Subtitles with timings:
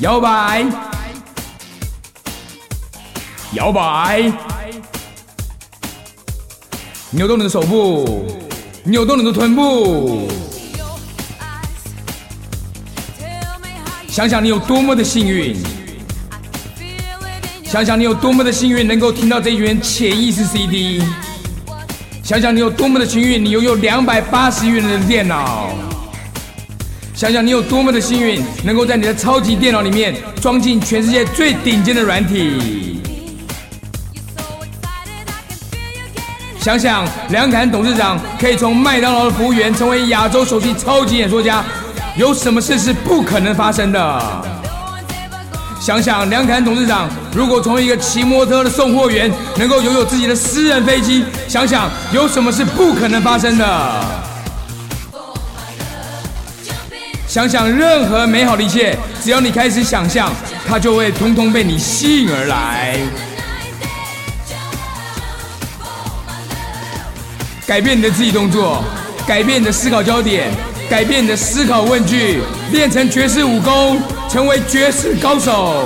[0.00, 0.64] 摇摆，
[3.52, 4.32] 摇摆，
[7.10, 8.24] 扭动你的手部，
[8.84, 10.28] 扭动你的臀部，
[14.06, 15.56] 想想你有多么的幸运，
[17.64, 21.02] 想想你有多么的幸运能够听到这一卷潜意识 CD，
[22.22, 25.70] 想想你有多么的幸运，你拥有两百八十元的电脑。
[27.18, 33.00] 想想你有多么的幸运，能够在你的超级电脑里面装进全世界最顶尖的软体。
[36.60, 41.64] 想想梁凯董事长可以从麦当劳的服务员成为亚洲首席超级演说家，
[42.16, 44.42] 有什么事是不可能发生的？
[45.80, 54.04] 想想梁凯董事长如果从一个骑摩托的送货员，能够拥有自己的私人飞机，想想有什么是不可能发生的？
[57.28, 60.32] 想想任何美好的一切，只要你开始想象，
[60.66, 62.98] 它就会通通被你吸引而来。
[67.66, 68.82] 改变你的肢体动作，
[69.26, 70.50] 改变你的思考焦点，
[70.88, 72.40] 改变你的思考问句，
[72.72, 74.00] 练成绝世武功，
[74.30, 75.84] 成为绝世高手。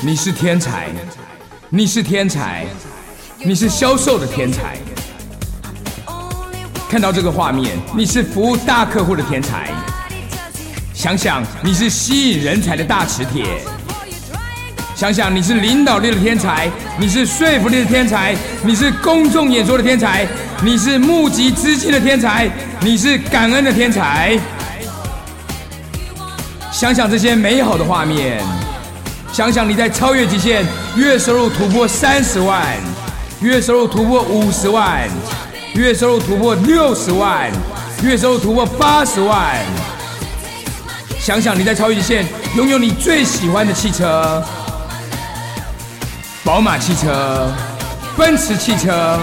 [0.00, 0.88] 你是天才，
[1.68, 2.66] 你是天才，
[3.38, 4.76] 你是销售的天才。
[6.92, 9.70] 看到这个画面，你是服务大客户的天才。
[10.92, 13.46] 想想你是吸引人才的大磁铁。
[14.94, 20.26] 想想你是领导力的天才，你是说服力的天才，你是公众演说的天才，
[20.62, 22.50] 你是募集资金的天才，
[22.82, 24.38] 你是感恩的天才。
[26.70, 28.44] 想想这些美好的画面，
[29.32, 30.62] 想想你在超越极限，
[30.94, 32.62] 月收入突破三十万，
[33.40, 35.08] 月收入突破五十万。
[35.74, 37.50] 月收入突破六十万，
[38.02, 39.56] 月收入突破八十万。
[41.18, 44.44] 想想你在超越极限拥有你最喜欢的汽车，
[46.44, 47.50] 宝马汽车、
[48.18, 49.18] 奔驰汽车。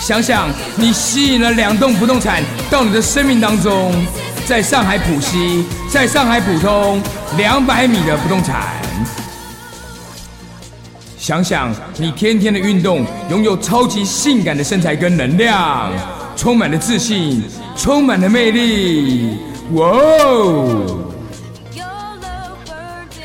[0.00, 3.94] 想想你吸引了两栋不动产到你的生命当中，
[4.44, 7.00] 在上海浦西，在上海浦东，
[7.36, 8.85] 两百米的不动产。
[11.26, 15.90] 想想你天天的运动，拥有超级性感的身材跟能量，
[16.36, 17.42] 充满了自信，
[17.76, 19.36] 充满了魅力。
[19.72, 21.10] 哇哦！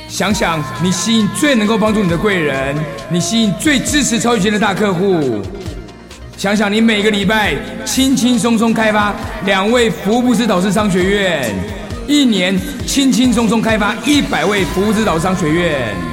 [0.10, 2.76] 想想你吸引最能够帮助你的贵人，
[3.08, 5.40] 你吸引最支持超级型的大客户。
[6.36, 7.54] 想想你每个礼拜
[7.86, 9.14] 轻轻松松开发
[9.46, 11.54] 两位福布斯导师商学院，
[12.08, 16.11] 一年轻轻松松开发一百位福布斯导师商学院。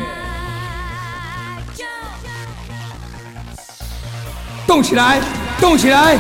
[4.69, 5.19] 动起来，
[5.59, 6.19] 动起来！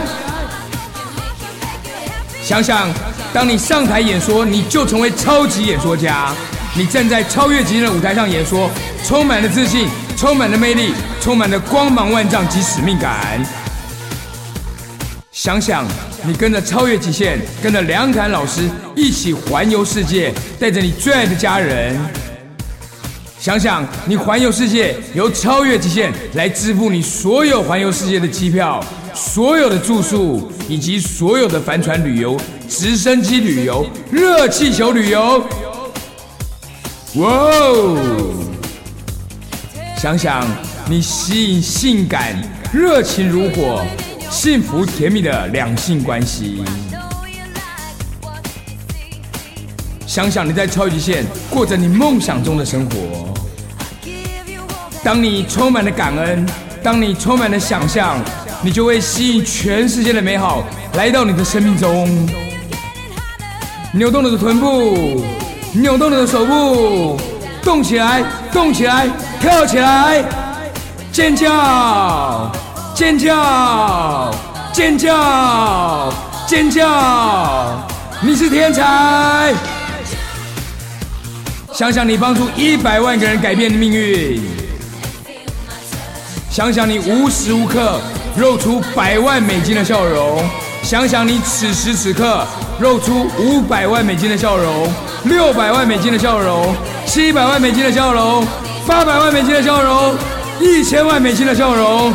[2.42, 2.88] 想想，
[3.30, 6.32] 当你上台演说，你就成为超级演说家。
[6.74, 8.70] 你站在超越极限的舞台上演说，
[9.04, 9.86] 充满了自信，
[10.16, 13.38] 充满了魅力，充满了光芒万丈及使命感。
[15.30, 15.84] 想想，
[16.22, 18.62] 你跟着超越极限，跟着梁侃老师
[18.96, 22.00] 一起环游世界，带着你最爱的家人。
[23.48, 28.78] 想想，你环游世界，由超越极限来支付你所有环游世界的机票、
[29.14, 32.38] 所有的住宿，以及所有的帆船旅游、
[32.68, 35.42] 直升机旅游、热气球旅游。
[37.14, 37.96] 哇哦！
[39.96, 40.46] 想想，
[40.86, 42.38] 你吸引性感、
[42.70, 43.82] 热情如火、
[44.30, 46.62] 幸福甜蜜的两性关系。
[50.06, 53.24] 想想你在超级线过着你梦想中的生活。
[55.08, 56.46] 当你充满了感恩，
[56.82, 58.18] 当你充满了想象，
[58.60, 60.62] 你就会吸引全世界的美好
[60.96, 62.28] 来到你的生命中。
[63.90, 65.24] 扭动你的臀部，
[65.72, 67.18] 扭动你的手部，
[67.62, 69.08] 动起来，动起来，
[69.40, 70.22] 跳起来，
[71.10, 72.52] 尖叫，
[72.94, 74.30] 尖叫，
[74.74, 76.12] 尖叫，
[76.46, 76.86] 尖叫！
[78.20, 79.54] 你是天才。
[81.72, 84.42] 想想你帮助一百万个人改变的命运，
[86.58, 88.00] 想想你无时无刻
[88.36, 90.42] 露出百万美金的笑容，
[90.82, 92.44] 想想你此时此刻
[92.80, 96.74] 露出五百万美金的笑容，六百万美金的笑容，
[97.06, 98.44] 七百万美金的笑容，
[98.88, 100.16] 八百万美金的笑容，
[100.58, 102.12] 一千万美金的笑容。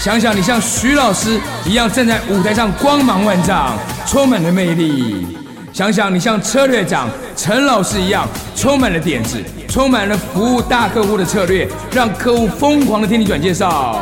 [0.00, 5.43] 想想你像徐老师一样站在舞台上，光芒万丈，充满了魅力。
[5.74, 14.00] 想想你像策略长陈老师一样，充满了点子，充满了服务大客户的策略，让客户疯狂的听你转介绍。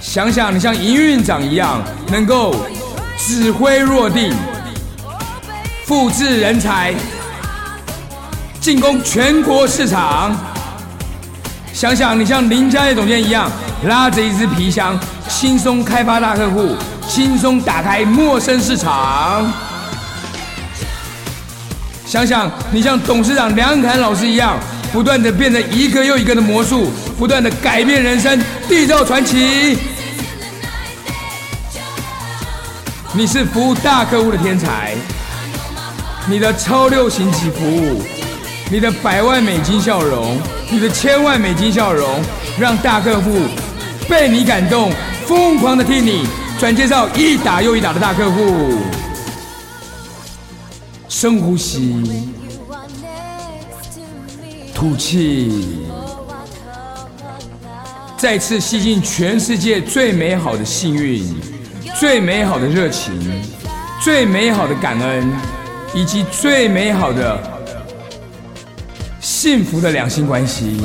[0.00, 2.56] 想想你像营运长一样，能够
[3.16, 4.34] 指挥若定，
[5.84, 6.92] 复制人才，
[8.60, 10.36] 进攻全国市场。
[11.72, 13.48] 想想你像林家业总监一样，
[13.84, 14.98] 拉着一只皮箱，
[15.28, 16.74] 轻松开发大客户，
[17.06, 19.69] 轻松打开陌生市场。
[22.10, 24.58] 想想你像董事长梁凯老师一样，
[24.92, 28.36] 不断的变成一个又一个的魔术，不断的改变人生，
[28.68, 29.78] 缔造传奇。
[33.12, 34.96] 你是服务大客户的天才，
[36.28, 38.02] 你的超六型级服务，
[38.72, 40.36] 你的百万美金笑容，
[40.68, 42.20] 你的千万美金笑容，
[42.58, 43.42] 让大客户
[44.08, 44.90] 被你感动，
[45.28, 46.26] 疯狂的替你
[46.58, 48.78] 转介绍一打又一打的大客户。
[51.20, 52.02] 深呼吸，
[54.74, 55.82] 吐气，
[58.16, 61.22] 再次吸进全世界最美好的幸运、
[61.98, 63.12] 最美好的热情、
[64.02, 65.30] 最美好的感恩，
[65.92, 67.38] 以及最美好的
[69.20, 70.80] 幸福的两性关系。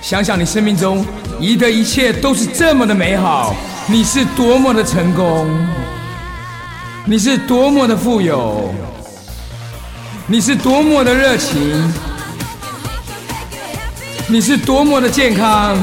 [0.00, 1.04] 想想你生命中
[1.38, 3.54] 遗的一切都是这么的美好，
[3.86, 5.46] 你是多么的成功。
[7.06, 8.72] 你是多么的富有，
[10.26, 11.92] 你是多么的热情，
[14.28, 15.76] 你是多么的健康，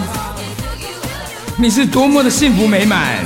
[1.57, 3.25] 你是多么的幸福美满，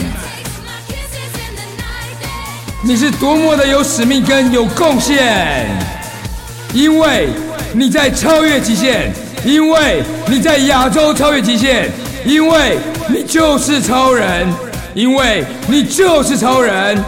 [2.81, 5.67] 你是多么的有使命跟有贡献，
[6.73, 7.27] 因为
[7.73, 9.11] 你在超越极限，
[9.45, 11.89] 因为你在亚洲超越极限，
[12.25, 12.79] 因为
[13.09, 14.47] 你就是超人，
[14.95, 17.03] 因为你就是超人。